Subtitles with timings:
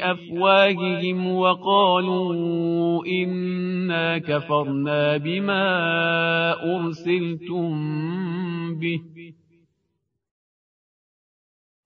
[0.00, 5.66] أفواههم وقالوا إنا كفرنا بما
[6.76, 7.70] أرسلتم
[8.80, 9.00] به.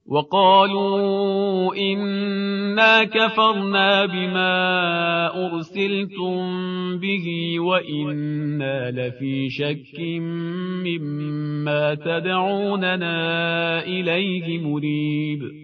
[0.06, 6.36] وقالوا إنا كفرنا بما أرسلتم
[6.98, 10.00] به وإنا لفي شك
[10.84, 13.16] مما تدعوننا
[13.84, 15.63] إليه مريب.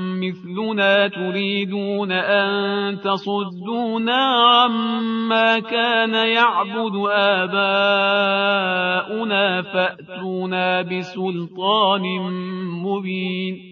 [0.21, 4.21] مثلنا تريدون أن تصدونا
[4.51, 8.41] عما كان يعبد آباؤنا
[9.61, 12.03] فأتونا بسلطان
[12.83, 13.71] مبين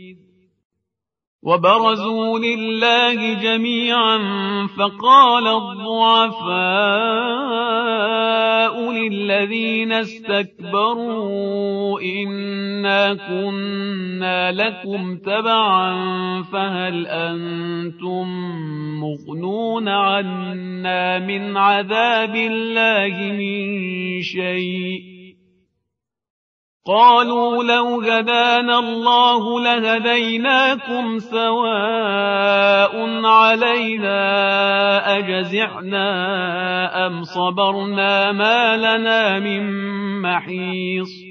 [1.43, 4.17] وبرزوا لله جميعا
[4.77, 6.51] فقال الضعفاء
[8.91, 11.21] للذين استكبروا
[12.01, 15.93] إنا كنا لكم تبعا
[16.41, 18.27] فهل أنتم
[18.99, 25.20] مغنون عنا من عذاب الله من شيء
[26.87, 32.95] قالوا لو هدانا الله لهديناكم سواء
[33.25, 34.17] علينا
[35.17, 36.07] أجزعنا
[37.07, 39.63] أم صبرنا ما لنا من
[40.21, 41.30] محيص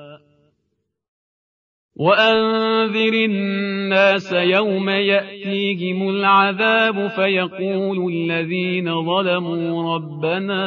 [2.01, 10.61] وأنذر الناس يوم يأتيهم العذاب فيقول الذين ظلموا ربنا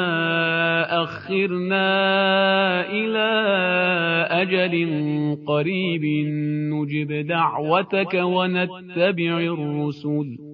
[1.02, 1.86] أخرنا
[2.90, 3.28] إلى
[4.30, 4.74] أجل
[5.46, 6.04] قريب
[6.72, 10.53] نجب دعوتك ونتبع الرسل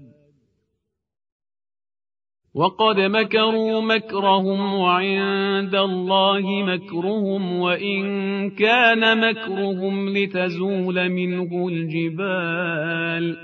[2.53, 8.01] وقد مكروا مكرهم وعند الله مكرهم وإن
[8.49, 13.37] كان مكرهم لتزول منه الجبال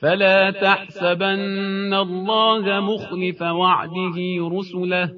[0.00, 5.12] فلا تحسبن الله مخلف وعده رسله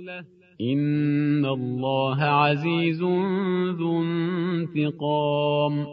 [0.61, 3.03] إن الله عزيز
[3.79, 5.87] ذو انتقام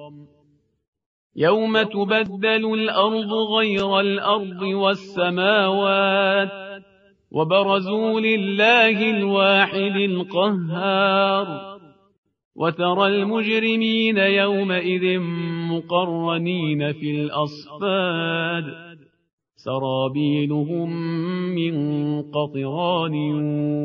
[1.36, 6.61] يوم تبدل الأرض غير الأرض والسماوات
[7.31, 11.47] وبرزوا لله الواحد القهار.
[12.55, 15.19] وترى المجرمين يومئذ
[15.71, 18.63] مقرنين في الأصفاد.
[19.55, 20.89] سرابيلهم
[21.55, 21.73] من
[22.21, 23.13] قطران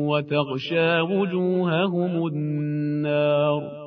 [0.07, 3.86] وتغشى وجوههم النار.